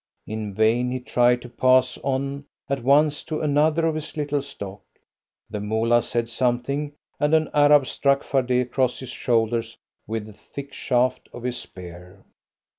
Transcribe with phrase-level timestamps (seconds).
[0.25, 4.81] In vain he tried to pass on at once to another of his little stock.
[5.47, 9.77] The Moolah said something, and an Arab struck Fardet across the shoulders
[10.07, 12.25] with the thick shaft of his spear.